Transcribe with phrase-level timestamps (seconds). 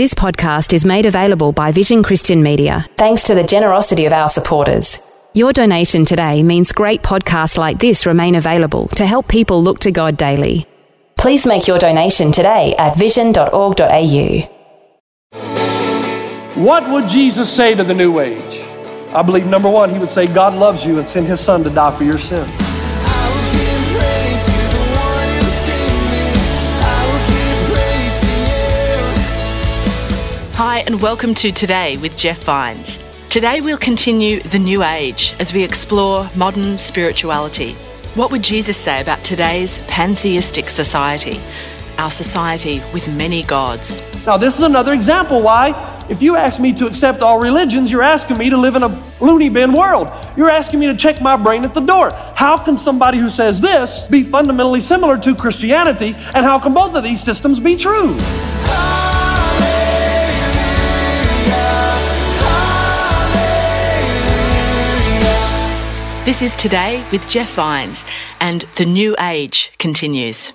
[0.00, 4.30] This podcast is made available by Vision Christian Media, thanks to the generosity of our
[4.30, 4.98] supporters.
[5.34, 9.90] Your donation today means great podcasts like this remain available to help people look to
[9.92, 10.64] God daily.
[11.18, 14.40] Please make your donation today at vision.org.au.
[16.54, 18.60] What would Jesus say to the new age?
[19.12, 21.68] I believe number one, he would say, God loves you and sent his son to
[21.68, 22.69] die for your sins.
[30.62, 33.02] Hi, and welcome to Today with Jeff Vines.
[33.30, 37.72] Today we'll continue the new age as we explore modern spirituality.
[38.14, 41.40] What would Jesus say about today's pantheistic society,
[41.96, 44.02] our society with many gods?
[44.26, 45.70] Now, this is another example why,
[46.10, 49.02] if you ask me to accept all religions, you're asking me to live in a
[49.18, 50.08] loony bin world.
[50.36, 52.10] You're asking me to check my brain at the door.
[52.34, 56.94] How can somebody who says this be fundamentally similar to Christianity, and how can both
[56.94, 58.14] of these systems be true?
[66.30, 68.06] This is Today with Jeff Vines,
[68.38, 70.52] and the new age continues.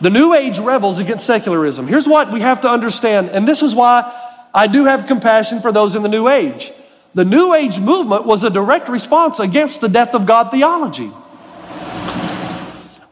[0.00, 1.86] The New Age rebels against secularism.
[1.86, 4.10] Here's what we have to understand, and this is why
[4.54, 6.72] I do have compassion for those in the New Age.
[7.12, 11.08] The New Age movement was a direct response against the death of God theology.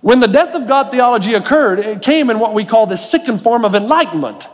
[0.01, 3.43] When the death of God theology occurred, it came in what we call the sickened
[3.43, 4.49] form of enlightenment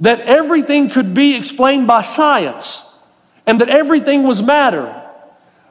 [0.00, 2.98] that everything could be explained by science
[3.46, 5.01] and that everything was matter.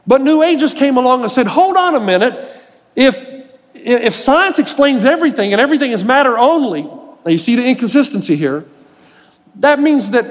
[0.06, 2.62] But New Agers came along and said, hold on a minute.
[2.96, 3.18] If,
[3.74, 8.66] if science explains everything and everything is matter only, now you see the inconsistency here,
[9.56, 10.26] that means that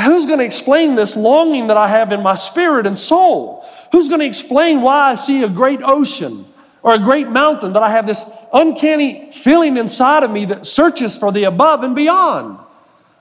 [0.00, 3.64] who's going to explain this longing that I have in my spirit and soul?
[3.92, 6.46] Who's going to explain why I see a great ocean
[6.82, 11.16] or a great mountain, that I have this uncanny feeling inside of me that searches
[11.16, 12.58] for the above and beyond?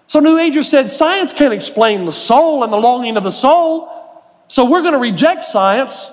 [0.08, 3.90] So New Agers said, science can't explain the soul and the longing of the soul.
[4.48, 6.12] So we're going to reject science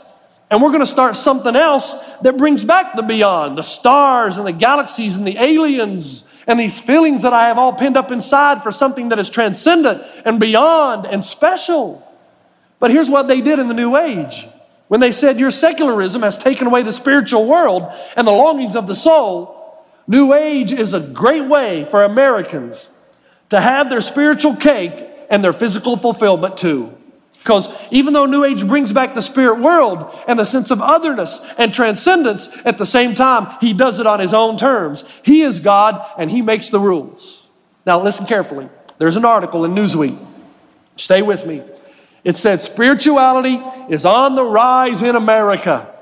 [0.50, 4.46] and we're going to start something else that brings back the beyond, the stars and
[4.46, 8.62] the galaxies and the aliens and these feelings that I have all pinned up inside
[8.62, 12.06] for something that is transcendent and beyond and special.
[12.80, 14.46] But here's what they did in the New Age.
[14.88, 18.86] When they said your secularism has taken away the spiritual world and the longings of
[18.86, 22.90] the soul, New Age is a great way for Americans
[23.50, 26.94] to have their spiritual cake and their physical fulfillment too.
[27.42, 31.40] Because even though New Age brings back the spirit world and the sense of otherness
[31.58, 35.02] and transcendence, at the same time, he does it on his own terms.
[35.24, 37.48] He is God and he makes the rules.
[37.84, 38.68] Now, listen carefully.
[38.98, 40.24] There's an article in Newsweek.
[40.96, 41.62] Stay with me.
[42.22, 45.92] It said, Spirituality is on the rise in America.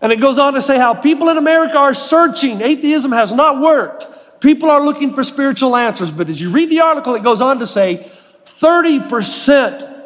[0.00, 2.62] And it goes on to say how people in America are searching.
[2.62, 4.06] Atheism has not worked.
[4.40, 6.10] People are looking for spiritual answers.
[6.10, 8.10] But as you read the article, it goes on to say
[8.44, 9.97] 30%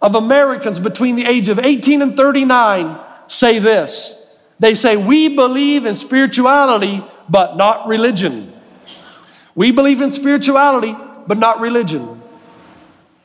[0.00, 4.14] of Americans between the age of 18 and 39 say this.
[4.58, 8.52] They say, We believe in spirituality, but not religion.
[9.54, 10.96] We believe in spirituality,
[11.26, 12.22] but not religion.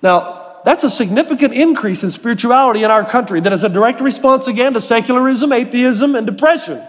[0.01, 4.47] Now, that's a significant increase in spirituality in our country that is a direct response
[4.47, 6.85] again to secularism, atheism, and depression.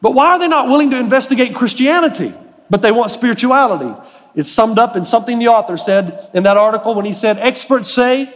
[0.00, 2.34] But why are they not willing to investigate Christianity,
[2.70, 3.98] but they want spirituality?
[4.34, 7.90] It's summed up in something the author said in that article when he said, Experts
[7.90, 8.34] say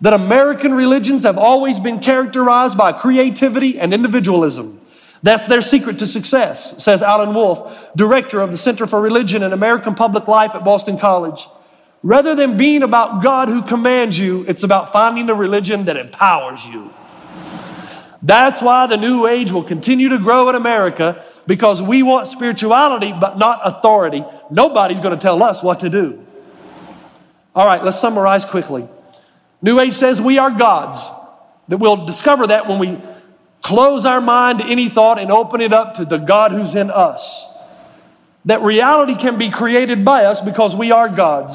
[0.00, 4.80] that American religions have always been characterized by creativity and individualism.
[5.22, 9.52] That's their secret to success, says Alan Wolfe, director of the Center for Religion and
[9.52, 11.46] American Public Life at Boston College.
[12.02, 16.64] Rather than being about God who commands you, it's about finding a religion that empowers
[16.66, 16.94] you.
[18.22, 23.12] That's why the New Age will continue to grow in America because we want spirituality
[23.12, 24.24] but not authority.
[24.50, 26.24] Nobody's going to tell us what to do.
[27.54, 28.88] All right, let's summarize quickly.
[29.62, 31.08] New Age says we are gods.
[31.68, 33.00] That we'll discover that when we
[33.62, 36.90] close our mind to any thought and open it up to the God who's in
[36.90, 37.46] us.
[38.46, 41.54] That reality can be created by us because we are gods.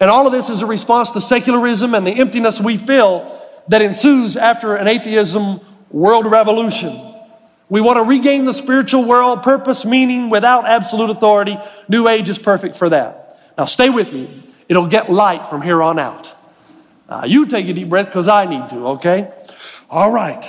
[0.00, 3.82] And all of this is a response to secularism and the emptiness we feel that
[3.82, 5.60] ensues after an atheism
[5.90, 7.14] world revolution.
[7.68, 11.56] We want to regain the spiritual world, purpose, meaning without absolute authority.
[11.88, 13.38] New Age is perfect for that.
[13.56, 14.52] Now, stay with me.
[14.68, 16.34] It'll get light from here on out.
[17.08, 19.30] Uh, you take a deep breath because I need to, okay?
[19.90, 20.44] All right.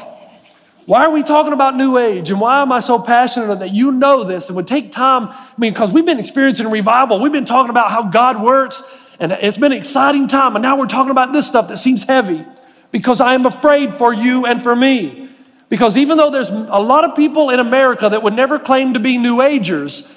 [0.85, 2.29] Why are we talking about New Age?
[2.29, 4.49] And why am I so passionate that you know this?
[4.49, 7.19] It would take time, I mean, because we've been experiencing revival.
[7.19, 8.83] We've been talking about how God works,
[9.19, 10.55] and it's been an exciting time.
[10.55, 12.45] And now we're talking about this stuff that seems heavy
[12.91, 15.29] because I am afraid for you and for me.
[15.67, 18.99] Because even though there's a lot of people in America that would never claim to
[18.99, 20.09] be New Agers,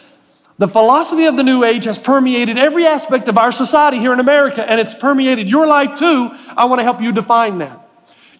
[0.58, 4.20] the philosophy of the New Age has permeated every aspect of our society here in
[4.20, 6.30] America, and it's permeated your life too.
[6.56, 7.88] I want to help you define that.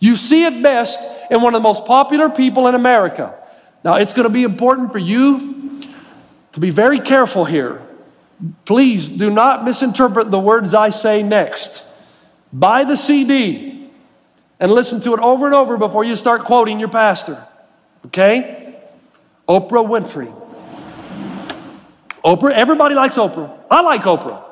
[0.01, 0.99] You see it best
[1.31, 3.35] in one of the most popular people in America.
[3.85, 5.81] Now, it's going to be important for you
[6.53, 7.83] to be very careful here.
[8.65, 11.85] Please do not misinterpret the words I say next.
[12.53, 13.91] Buy the CD
[14.59, 17.47] and listen to it over and over before you start quoting your pastor.
[18.07, 18.77] Okay?
[19.49, 20.38] Oprah Winfrey.
[22.25, 23.65] Oprah, everybody likes Oprah.
[23.71, 24.43] I like Oprah.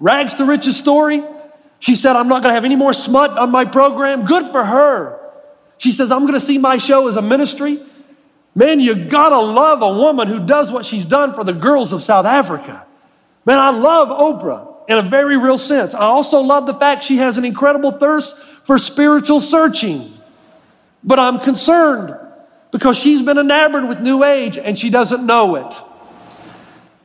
[0.00, 1.22] Rags to riches story.
[1.78, 4.24] She said, I'm not going to have any more smut on my program.
[4.24, 5.18] Good for her.
[5.78, 7.78] She says, I'm going to see my show as a ministry.
[8.54, 11.92] Man, you got to love a woman who does what she's done for the girls
[11.92, 12.86] of South Africa.
[13.44, 15.94] Man, I love Oprah in a very real sense.
[15.94, 20.16] I also love the fact she has an incredible thirst for spiritual searching.
[21.02, 22.14] But I'm concerned
[22.70, 25.74] because she's been enamored with New Age and she doesn't know it.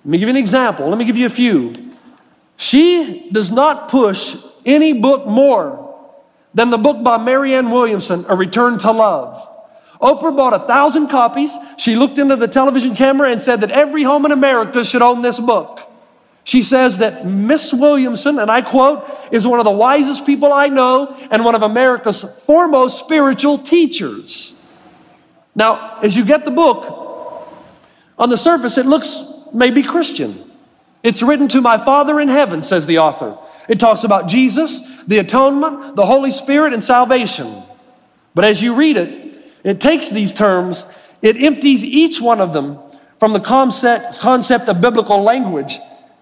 [0.08, 0.88] Let me give you an example.
[0.88, 1.74] Let me give you a few.
[2.56, 5.84] She does not push any book more
[6.54, 9.36] than the book by Marianne Williamson, A Return to Love.
[10.00, 11.52] Oprah bought a thousand copies.
[11.78, 15.24] She looked into the television camera and said that every home in America should own
[15.24, 15.82] this book.
[16.46, 19.04] She says that Miss Williamson, and I quote,
[19.34, 24.58] is one of the wisest people I know and one of America's foremost spiritual teachers.
[25.54, 26.86] Now, as you get the book,
[28.18, 30.44] on the surface it looks maybe Christian.
[31.04, 33.38] It's written to my Father in heaven, says the author.
[33.68, 37.64] It talks about Jesus, the atonement, the Holy Spirit, and salvation.
[38.34, 40.86] But as you read it, it takes these terms,
[41.22, 42.80] it empties each one of them
[43.20, 45.78] from the concept, concept of biblical language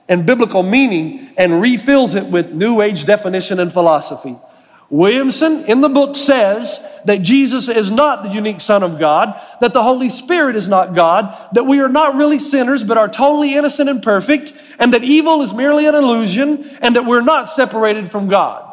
[0.07, 4.37] and biblical meaning and refills it with New Age definition and philosophy.
[4.89, 9.73] Williamson in the book says that Jesus is not the unique Son of God, that
[9.73, 13.55] the Holy Spirit is not God, that we are not really sinners but are totally
[13.55, 18.11] innocent and perfect, and that evil is merely an illusion, and that we're not separated
[18.11, 18.71] from God.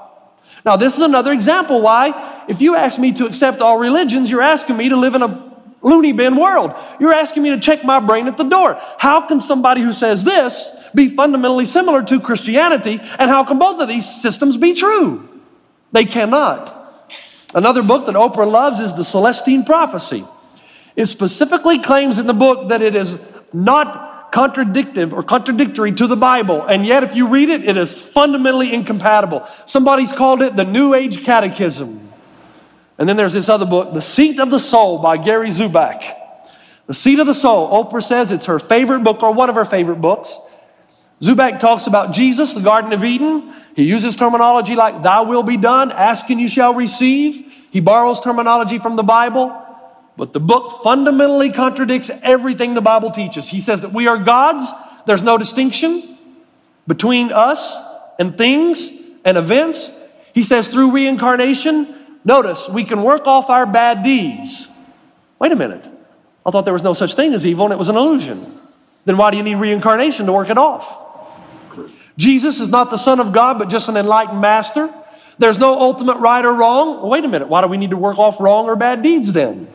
[0.64, 4.42] Now, this is another example why, if you ask me to accept all religions, you're
[4.42, 6.72] asking me to live in a loony bin world.
[7.00, 8.78] You're asking me to check my brain at the door.
[8.98, 13.80] How can somebody who says this be fundamentally similar to Christianity, and how can both
[13.80, 15.31] of these systems be true?
[15.92, 16.78] They cannot.
[17.54, 20.24] Another book that Oprah loves is The Celestine Prophecy.
[20.96, 23.20] It specifically claims in the book that it is
[23.52, 27.96] not contradictive or contradictory to the Bible, and yet if you read it, it is
[27.96, 29.46] fundamentally incompatible.
[29.66, 32.08] Somebody's called it the New Age Catechism.
[32.96, 36.02] And then there's this other book, The Seat of the Soul by Gary Zukav.
[36.86, 39.64] The Seat of the Soul, Oprah says it's her favorite book or one of her
[39.64, 40.38] favorite books.
[41.22, 43.54] Zukav talks about Jesus, the Garden of Eden.
[43.76, 47.54] He uses terminology like, Thy will be done, ask and you shall receive.
[47.70, 49.56] He borrows terminology from the Bible,
[50.16, 53.48] but the book fundamentally contradicts everything the Bible teaches.
[53.48, 54.68] He says that we are gods,
[55.06, 56.18] there's no distinction
[56.88, 57.76] between us
[58.18, 58.90] and things
[59.24, 59.92] and events.
[60.34, 64.66] He says through reincarnation, notice, we can work off our bad deeds.
[65.38, 65.88] Wait a minute.
[66.44, 68.58] I thought there was no such thing as evil and it was an illusion.
[69.04, 71.10] Then why do you need reincarnation to work it off?
[72.16, 74.92] Jesus is not the Son of God, but just an enlightened master.
[75.38, 76.98] There's no ultimate right or wrong.
[76.98, 77.48] Well, wait a minute.
[77.48, 79.68] Why do we need to work off wrong or bad deeds then?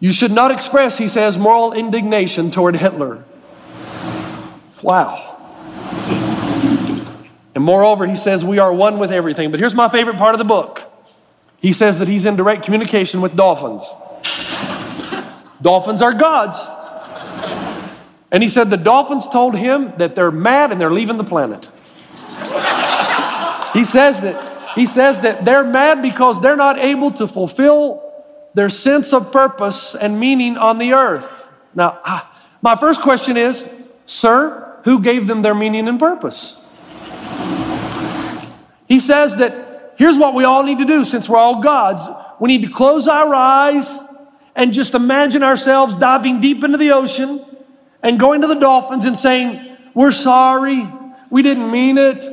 [0.00, 3.24] You should not express, he says, moral indignation toward Hitler.
[4.82, 5.30] Wow.
[7.54, 9.50] And moreover, he says, we are one with everything.
[9.50, 10.90] But here's my favorite part of the book.
[11.60, 13.84] He says that he's in direct communication with dolphins.
[15.62, 16.58] dolphins are gods.
[18.34, 21.68] And he said the dolphins told him that they're mad and they're leaving the planet.
[23.72, 28.02] he says that he says that they're mad because they're not able to fulfill
[28.54, 31.48] their sense of purpose and meaning on the earth.
[31.76, 32.28] Now, ah,
[32.60, 33.68] my first question is,
[34.04, 36.60] sir, who gave them their meaning and purpose?
[38.88, 42.02] He says that here's what we all need to do since we're all gods.
[42.40, 43.96] We need to close our eyes
[44.56, 47.53] and just imagine ourselves diving deep into the ocean
[48.04, 50.86] and going to the dolphins and saying, We're sorry,
[51.30, 52.24] we didn't mean it.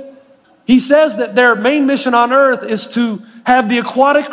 [0.65, 4.29] He says that their main mission on earth is to have the aquatic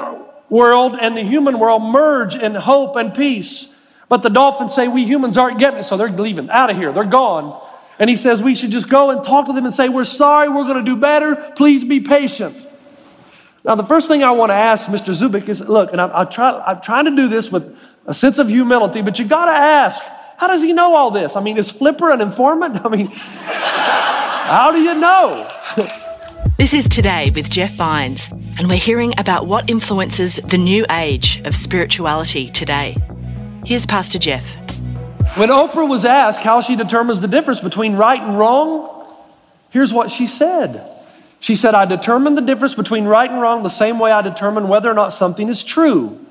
[0.50, 3.75] world and the human world merge in hope and peace.
[4.09, 6.92] But the dolphins say, We humans aren't getting it, so they're leaving out of here,
[6.92, 7.59] they're gone.
[8.00, 10.49] And he says, We should just go and talk to them and say, We're sorry,
[10.49, 12.57] we're going to do better, please be patient.
[13.64, 15.14] Now, the first thing I want to ask Mr.
[15.14, 17.76] Zukav is look, and I'm, I'm, try, I'm trying to do this with
[18.07, 20.02] a sense of humility, but you got to ask,
[20.38, 21.35] how does he know all this?
[21.35, 22.80] I mean, is Flipper an informant?
[22.85, 25.50] I mean, how do you know?
[26.57, 31.40] this is Today with Jeff Vines, and we're hearing about what influences the new age
[31.45, 32.97] of spirituality today.
[33.64, 34.45] Here's Pastor Jeff.
[35.37, 39.12] When Oprah was asked how she determines the difference between right and wrong,
[39.71, 40.88] here's what she said.
[41.40, 44.68] She said, I determine the difference between right and wrong the same way I determine
[44.68, 46.25] whether or not something is true.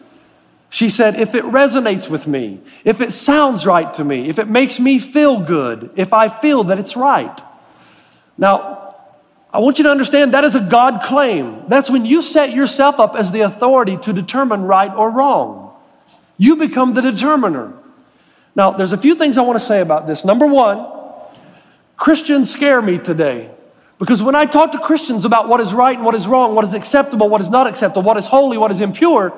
[0.70, 4.50] She said, if it resonates with me, if it sounds right to me, if it
[4.50, 7.40] makes me feel good, if I feel that it's right.
[8.38, 8.96] Now,
[9.54, 11.64] I want you to understand that is a God claim.
[11.70, 15.74] That's when you set yourself up as the authority to determine right or wrong.
[16.38, 17.74] You become the determiner.
[18.56, 20.26] Now, there's a few things I want to say about this.
[20.26, 20.86] Number one,
[21.96, 23.52] Christians scare me today.
[24.00, 26.64] Because when I talk to Christians about what is right and what is wrong, what
[26.64, 29.34] is acceptable, what is not acceptable, what is holy, what is impure,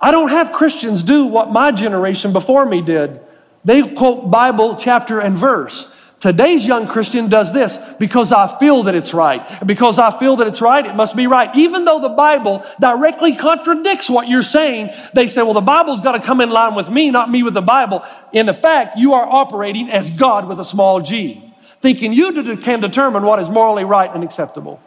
[0.00, 3.20] I don't have Christians do what my generation before me did.
[3.64, 5.94] They quote Bible chapter and verse.
[6.20, 9.40] Today's young Christian does this because I feel that it's right.
[9.60, 11.54] And because I feel that it's right, it must be right.
[11.54, 16.12] Even though the Bible directly contradicts what you're saying, they say, well, the Bible's got
[16.12, 18.04] to come in line with me, not me with the Bible.
[18.32, 21.48] In effect, you are operating as God with a small g
[21.80, 24.80] thinking you can determine what is morally right and acceptable.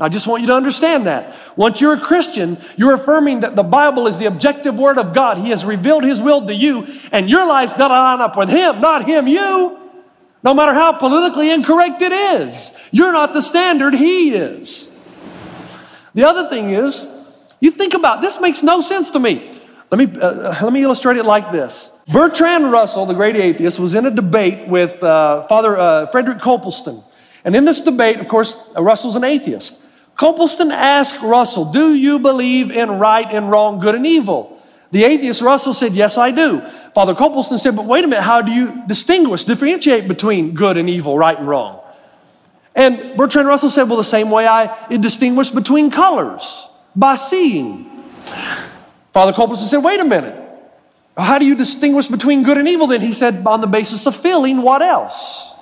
[0.00, 1.36] I just want you to understand that.
[1.56, 5.38] Once you're a Christian, you're affirming that the Bible is the objective word of God.
[5.38, 8.48] He has revealed His will to you, and your life's got to line up with
[8.48, 9.78] Him, not Him, you.
[10.42, 14.90] No matter how politically incorrect it is, you're not the standard, He is.
[16.12, 17.06] The other thing is,
[17.60, 19.60] you think about this makes no sense to me.
[19.92, 21.88] Let me, uh, let me illustrate it like this.
[22.08, 27.02] Bertrand Russell, the great atheist, was in a debate with uh, Father uh, Frederick Copleston.
[27.44, 29.83] And in this debate, of course, uh, Russell's an atheist.
[30.16, 34.62] Copleston asked Russell, Do you believe in right and wrong, good and evil?
[34.90, 36.60] The atheist Russell said, Yes, I do.
[36.94, 40.88] Father Copleston said, But wait a minute, how do you distinguish, differentiate between good and
[40.88, 41.80] evil, right and wrong?
[42.74, 47.90] And Bertrand Russell said, Well, the same way I distinguish between colors by seeing.
[49.12, 50.44] Father Copleston said, Wait a minute.
[51.16, 53.00] How do you distinguish between good and evil then?
[53.00, 55.53] He said, on the basis of feeling, what else?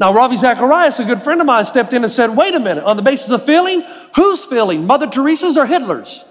[0.00, 2.84] Now, Ravi Zacharias, a good friend of mine, stepped in and said, wait a minute,
[2.84, 3.84] on the basis of feeling,
[4.16, 4.86] who's feeling?
[4.86, 6.24] Mother Teresa's or Hitler's?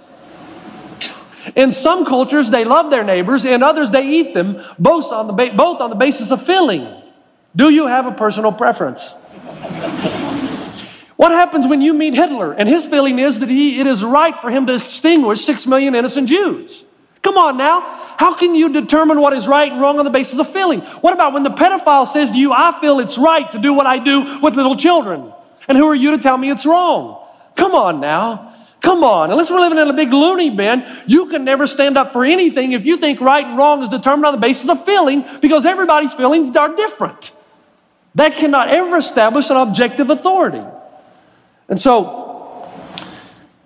[1.56, 5.34] In some cultures, they love their neighbors, in others, they eat them, both on the,
[5.34, 7.02] ba- both on the basis of feeling.
[7.56, 9.12] Do you have a personal preference?
[11.16, 14.36] What happens when you meet Hitler and his feeling is that he, it is right
[14.38, 16.86] for him to extinguish six million innocent Jews?
[17.22, 17.82] Come on now.
[18.18, 20.82] How can you determine what is right and wrong on the basis of feeling?
[20.82, 23.86] What about when the pedophile says to you, I feel it's right to do what
[23.86, 25.34] I do with little children?
[25.68, 27.26] And who are you to tell me it's wrong?
[27.56, 28.56] Come on now.
[28.82, 29.32] Come on.
[29.32, 32.72] Unless we're living in a big loony bin, you can never stand up for anything
[32.72, 36.14] if you think right and wrong is determined on the basis of feeling because everybody's
[36.14, 37.32] feelings are different.
[38.16, 40.64] That cannot ever establish an objective authority.
[41.68, 42.29] And so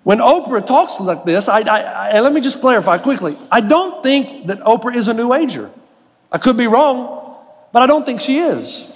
[0.04, 1.80] when Oprah talks like this, I, I,
[2.10, 3.36] I, let me just clarify quickly.
[3.50, 5.70] I don't think that Oprah is a New Ager.
[6.30, 7.36] I could be wrong,
[7.72, 8.86] but I don't think she is.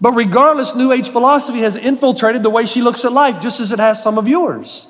[0.00, 3.72] But regardless, New Age philosophy has infiltrated the way she looks at life, just as
[3.72, 4.86] it has some of yours.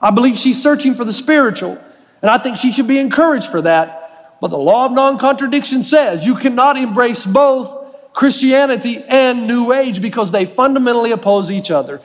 [0.00, 1.78] I believe she's searching for the spiritual,
[2.20, 4.38] and I think she should be encouraged for that.
[4.40, 10.02] But the law of non contradiction says you cannot embrace both Christianity and New Age
[10.02, 12.00] because they fundamentally oppose each other.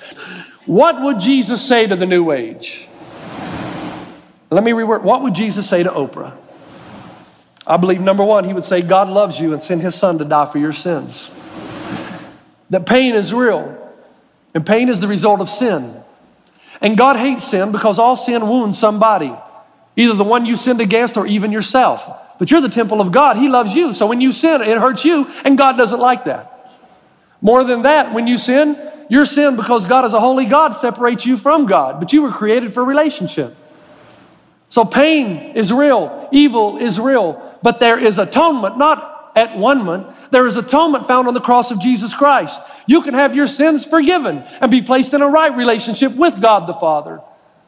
[0.67, 2.87] What would Jesus say to the new age?
[4.51, 5.01] Let me reword.
[5.01, 6.37] What would Jesus say to Oprah?
[7.65, 10.25] I believe number one, he would say, God loves you and sent his son to
[10.25, 11.31] die for your sins.
[12.69, 13.93] That pain is real,
[14.53, 16.01] and pain is the result of sin.
[16.81, 19.33] And God hates sin because all sin wounds somebody,
[19.95, 22.09] either the one you sinned against or even yourself.
[22.39, 23.37] But you're the temple of God.
[23.37, 23.93] He loves you.
[23.93, 26.53] So when you sin, it hurts you, and God doesn't like that.
[27.41, 28.75] More than that, when you sin,
[29.09, 32.31] your sin, because God is a holy God, separates you from God, but you were
[32.31, 33.55] created for relationship.
[34.69, 40.07] So pain is real, evil is real, but there is atonement, not at one moment.
[40.31, 42.59] There is atonement found on the cross of Jesus Christ.
[42.87, 46.67] You can have your sins forgiven and be placed in a right relationship with God
[46.67, 47.21] the Father.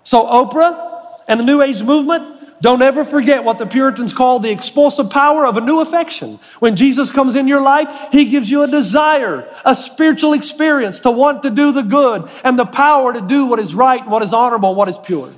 [0.03, 4.51] So Oprah and the New Age movement, don't ever forget what the Puritans call the
[4.51, 6.39] expulsive power of a new affection.
[6.59, 11.11] When Jesus comes in your life, He gives you a desire, a spiritual experience to
[11.11, 14.33] want to do the good and the power to do what is right, what is
[14.33, 15.33] honorable, what is pure.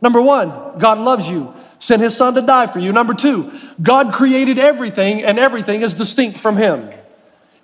[0.00, 2.92] Number one, God loves you, sent His Son to die for you.
[2.92, 6.90] Number two, God created everything and everything is distinct from Him.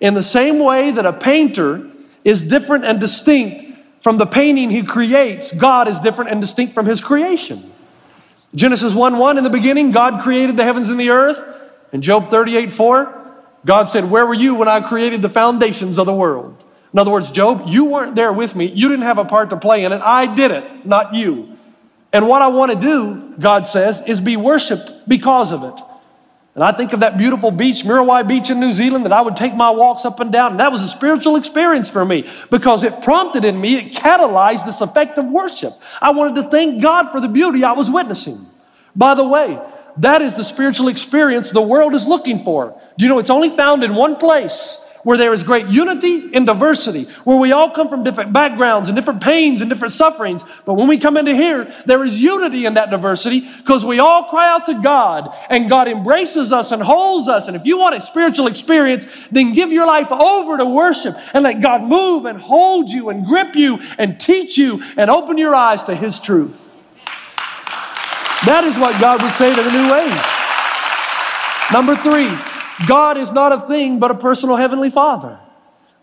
[0.00, 1.90] In the same way that a painter
[2.24, 6.86] is different and distinct From the painting he creates, God is different and distinct from
[6.86, 7.72] his creation.
[8.54, 11.42] Genesis 1 1, in the beginning, God created the heavens and the earth.
[11.92, 16.06] And Job 38 4, God said, Where were you when I created the foundations of
[16.06, 16.64] the world?
[16.92, 18.66] In other words, Job, you weren't there with me.
[18.66, 20.02] You didn't have a part to play in it.
[20.02, 21.56] I did it, not you.
[22.12, 25.80] And what I want to do, God says, is be worshiped because of it.
[26.54, 29.36] And I think of that beautiful beach, Muriwai Beach in New Zealand, that I would
[29.36, 30.52] take my walks up and down.
[30.52, 34.66] And that was a spiritual experience for me because it prompted in me, it catalyzed
[34.66, 35.80] this effect of worship.
[36.00, 38.46] I wanted to thank God for the beauty I was witnessing.
[38.94, 39.58] By the way,
[39.96, 42.78] that is the spiritual experience the world is looking for.
[42.98, 44.76] Do you know it's only found in one place?
[45.02, 48.96] Where there is great unity in diversity, where we all come from different backgrounds and
[48.96, 50.44] different pains and different sufferings.
[50.64, 54.24] But when we come into here, there is unity in that diversity because we all
[54.24, 57.48] cry out to God and God embraces us and holds us.
[57.48, 61.44] And if you want a spiritual experience, then give your life over to worship and
[61.44, 65.54] let God move and hold you and grip you and teach you and open your
[65.54, 66.68] eyes to His truth.
[68.44, 70.42] That is what God would say to the new age.
[71.72, 72.51] Number three,
[72.86, 75.38] God is not a thing but a personal heavenly Father.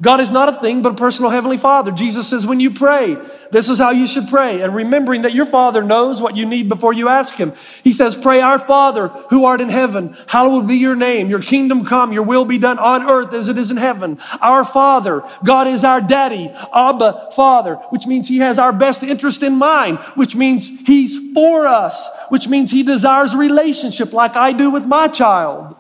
[0.02, 1.92] God is not a thing but a personal heavenly Father.
[1.92, 3.18] Jesus says, when you pray,
[3.52, 4.62] this is how you should pray.
[4.62, 7.52] And remembering that your Father knows what you need before you ask Him.
[7.84, 11.30] He says, Pray, Our Father who art in heaven, hallowed be your name.
[11.30, 14.20] Your kingdom come, your will be done on earth as it is in heaven.
[14.40, 19.44] Our Father, God is our daddy, Abba Father, which means He has our best interest
[19.44, 24.54] in mind, which means He's for us, which means He desires a relationship like I
[24.54, 25.76] do with my child.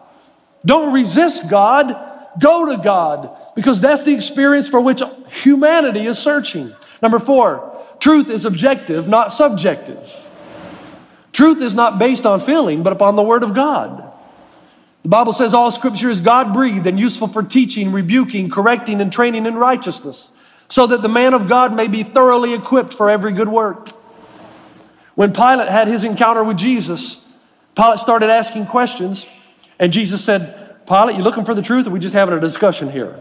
[0.65, 1.95] Don't resist God,
[2.39, 5.01] go to God, because that's the experience for which
[5.43, 6.73] humanity is searching.
[7.01, 10.27] Number four, truth is objective, not subjective.
[11.31, 14.03] Truth is not based on feeling, but upon the Word of God.
[15.03, 19.11] The Bible says all scripture is God breathed and useful for teaching, rebuking, correcting, and
[19.11, 20.31] training in righteousness,
[20.67, 23.89] so that the man of God may be thoroughly equipped for every good work.
[25.15, 27.25] When Pilate had his encounter with Jesus,
[27.75, 29.25] Pilate started asking questions.
[29.79, 32.91] And Jesus said, Pilate, you looking for the truth, or we just having a discussion
[32.91, 33.17] here?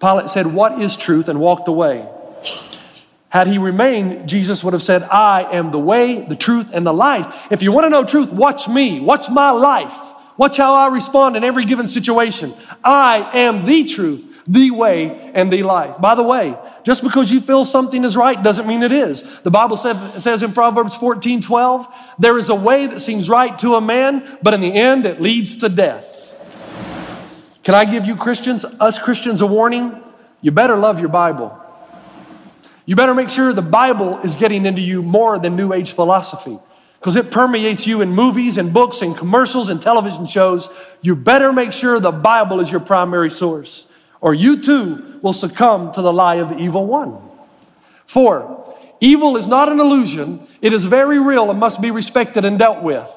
[0.00, 1.28] Pilate said, What is truth?
[1.28, 2.06] and walked away.
[3.30, 6.92] Had he remained, Jesus would have said, I am the way, the truth, and the
[6.92, 7.46] life.
[7.50, 9.96] If you want to know truth, watch me, watch my life,
[10.40, 12.54] watch how I respond in every given situation.
[12.82, 16.00] I am the truth the way, and the life.
[16.00, 19.22] By the way, just because you feel something is right doesn't mean it is.
[19.42, 21.86] The Bible says in Proverbs 14 12,
[22.18, 25.20] there is a way that seems right to a man, but in the end it
[25.20, 26.34] leads to death.
[27.62, 30.02] Can I give you Christians, us Christians, a warning?
[30.40, 31.56] You better love your Bible.
[32.86, 36.58] You better make sure the Bible is getting into you more than New Age philosophy
[37.00, 40.68] because it permeates you in movies and books and commercials and television shows.
[41.00, 43.86] You better make sure the Bible is your primary source
[44.20, 47.16] or you too will succumb to the lie of the evil one.
[48.06, 52.58] Four, evil is not an illusion, it is very real and must be respected and
[52.58, 53.10] dealt with.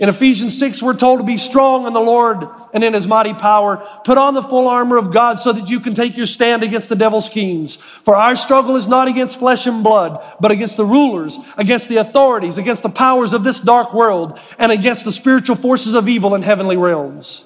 [0.00, 3.34] In Ephesians 6, we're told to be strong in the Lord and in his mighty
[3.34, 3.86] power.
[4.02, 6.88] Put on the full armor of God so that you can take your stand against
[6.88, 7.76] the devil's schemes.
[7.76, 11.98] For our struggle is not against flesh and blood, but against the rulers, against the
[11.98, 16.34] authorities, against the powers of this dark world, and against the spiritual forces of evil
[16.34, 17.44] in heavenly realms.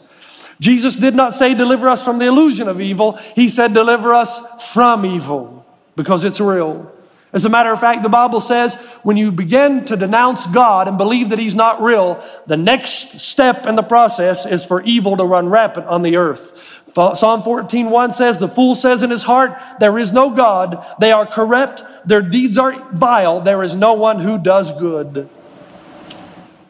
[0.61, 3.19] Jesus did not say, deliver us from the illusion of evil.
[3.35, 6.94] He said, deliver us from evil because it's real.
[7.35, 10.97] As a matter of fact, the Bible says when you begin to denounce God and
[10.97, 15.25] believe that He's not real, the next step in the process is for evil to
[15.25, 16.81] run rampant on the earth.
[16.95, 20.87] Psalm 14, 1 says, The fool says in his heart, There is no God.
[21.01, 21.83] They are corrupt.
[22.07, 23.41] Their deeds are vile.
[23.41, 25.29] There is no one who does good.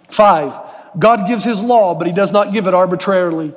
[0.08, 0.58] Five,
[0.98, 3.52] God gives His law, but He does not give it arbitrarily.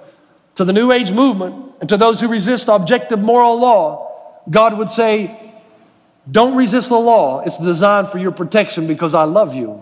[0.55, 4.89] To the New Age movement and to those who resist objective moral law, God would
[4.89, 5.46] say,
[6.29, 7.41] Don't resist the law.
[7.41, 9.81] It's designed for your protection because I love you.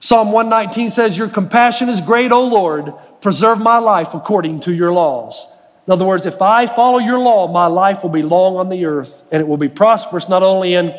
[0.00, 2.92] Psalm 119 says, Your compassion is great, O Lord.
[3.20, 5.46] Preserve my life according to your laws.
[5.86, 8.84] In other words, if I follow your law, my life will be long on the
[8.84, 10.94] earth and it will be prosperous not only in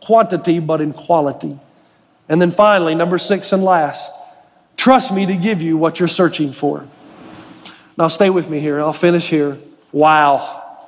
[0.00, 1.58] quantity but in quality.
[2.28, 4.10] And then finally, number six and last,
[4.76, 6.86] trust me to give you what you're searching for.
[7.96, 8.78] Now, stay with me here.
[8.80, 9.56] I'll finish here.
[9.92, 10.86] Wow.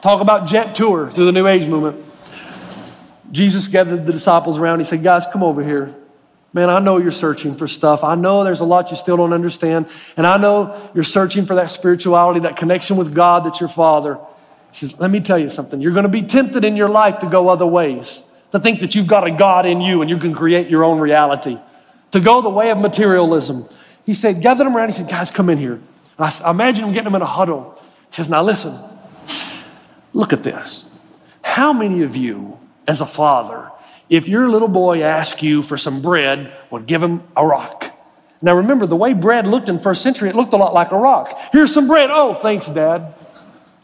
[0.00, 2.09] Talk about jet tour through the New Age movement.
[3.32, 4.80] Jesus gathered the disciples around.
[4.80, 5.94] He said, Guys, come over here.
[6.52, 8.02] Man, I know you're searching for stuff.
[8.02, 9.86] I know there's a lot you still don't understand.
[10.16, 14.18] And I know you're searching for that spirituality, that connection with God that's your Father.
[14.72, 15.80] He says, Let me tell you something.
[15.80, 18.94] You're going to be tempted in your life to go other ways, to think that
[18.94, 21.58] you've got a God in you and you can create your own reality,
[22.10, 23.68] to go the way of materialism.
[24.04, 24.88] He said, Gather them around.
[24.88, 25.80] He said, Guys, come in here.
[26.18, 27.80] I, imagine him getting them in a huddle.
[28.08, 28.76] He says, Now listen,
[30.12, 30.84] look at this.
[31.42, 33.70] How many of you, as a father,
[34.08, 37.96] if your little boy asked you for some bread, would give him a rock?
[38.42, 40.96] Now remember, the way bread looked in first century, it looked a lot like a
[40.96, 41.38] rock.
[41.52, 42.10] Here's some bread.
[42.10, 43.14] Oh, thanks, Dad.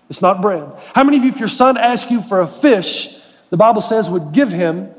[0.08, 0.68] It's not bread.
[0.94, 4.08] How many of you, if your son asked you for a fish, the Bible says
[4.08, 4.90] would give him?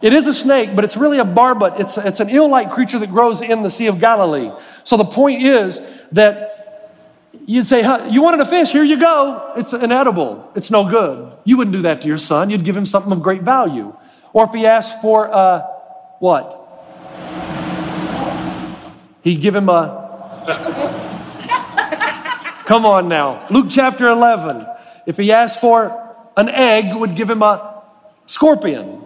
[0.00, 1.74] It is a snake, but it's really a barbet.
[1.78, 4.50] It's, it's an eel like creature that grows in the Sea of Galilee.
[4.84, 5.80] So the point is
[6.12, 6.69] that
[7.46, 8.70] you'd say, huh, You wanted a fish?
[8.70, 9.52] Here you go.
[9.56, 10.50] It's inedible.
[10.54, 11.32] It's no good.
[11.44, 12.50] You wouldn't do that to your son.
[12.50, 13.96] You'd give him something of great value.
[14.32, 15.62] Or if he asked for uh,
[16.18, 16.56] what?
[19.22, 19.98] He'd give him a.
[22.66, 23.46] Come on now.
[23.50, 24.66] Luke chapter 11.
[25.06, 27.82] If he asked for an egg, would give him a
[28.26, 29.04] scorpion.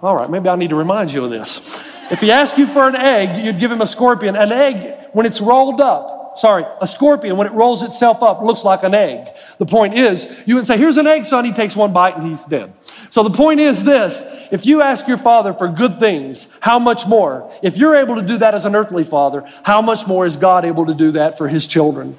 [0.00, 1.82] All right, maybe I need to remind you of this.
[2.10, 4.36] If he asked you for an egg, you'd give him a scorpion.
[4.36, 8.64] An egg, when it's rolled up, sorry, a scorpion, when it rolls itself up, looks
[8.64, 9.28] like an egg.
[9.58, 11.44] The point is, you would say, Here's an egg, son.
[11.44, 12.72] He takes one bite and he's dead.
[13.10, 17.06] So the point is this if you ask your father for good things, how much
[17.06, 17.52] more?
[17.62, 20.64] If you're able to do that as an earthly father, how much more is God
[20.64, 22.16] able to do that for his children?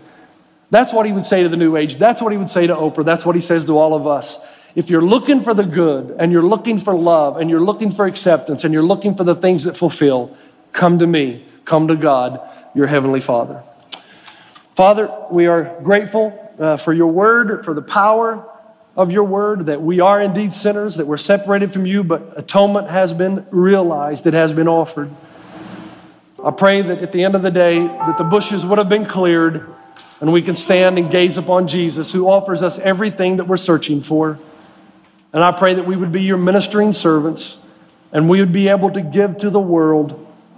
[0.70, 1.98] That's what he would say to the new age.
[1.98, 3.06] That's what he would say to Oprah.
[3.06, 4.40] That's what he says to all of us.
[4.76, 8.06] If you're looking for the good and you're looking for love and you're looking for
[8.06, 10.36] acceptance and you're looking for the things that fulfill,
[10.74, 11.46] come to me.
[11.64, 12.40] Come to God,
[12.76, 13.64] your Heavenly Father.
[14.76, 18.46] Father, we are grateful uh, for your word, for the power
[18.98, 22.90] of your word, that we are indeed sinners, that we're separated from you, but atonement
[22.90, 25.16] has been realized, it has been offered.
[26.44, 29.06] I pray that at the end of the day, that the bushes would have been
[29.06, 29.66] cleared
[30.20, 34.02] and we can stand and gaze upon Jesus, who offers us everything that we're searching
[34.02, 34.40] for.
[35.32, 37.60] And I pray that we would be your ministering servants
[38.12, 40.12] and we would be able to give to the world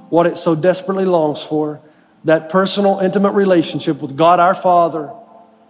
[0.09, 1.81] what it so desperately longs for
[2.27, 5.13] that personal, intimate relationship with God our Father,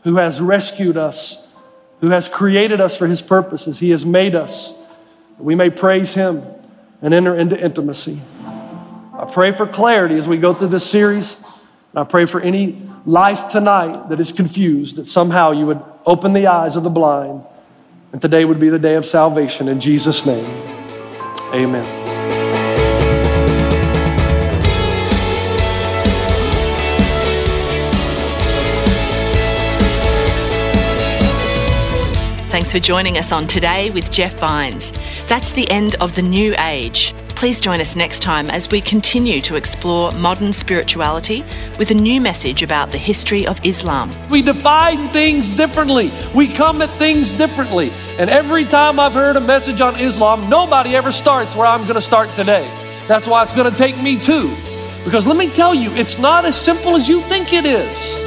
[0.04, 1.48] who has rescued us,
[2.02, 3.80] who has created us for his purposes.
[3.80, 4.74] He has made us.
[5.38, 6.44] We may praise him
[7.00, 8.22] and enter into intimacy.
[8.44, 11.38] I pray for clarity as we go through this series.
[11.96, 16.48] I pray for any life tonight that is confused, that somehow you would open the
[16.48, 17.44] eyes of the blind
[18.12, 20.46] and today would be the day of salvation in Jesus' name.
[21.54, 22.07] Amen.
[32.68, 34.92] Thanks for joining us on Today with Jeff Vines.
[35.28, 37.16] That's the end of the new age.
[37.30, 41.46] Please join us next time as we continue to explore modern spirituality
[41.80, 44.14] with a new message about the history of Islam.
[44.30, 47.90] We define things differently, we come at things differently.
[48.20, 51.94] And every time I've heard a message on Islam, nobody ever starts where I'm going
[51.94, 52.70] to start today.
[53.08, 54.54] That's why it's going to take me too.
[55.06, 58.27] Because let me tell you, it's not as simple as you think it is.